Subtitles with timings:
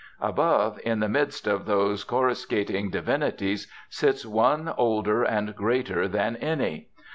[0.21, 6.87] Above, in the midst of those coruscating divinities, sits one older and greater than any.